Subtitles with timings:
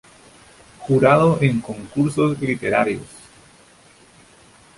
[0.79, 3.05] Jurado en concursos literarios.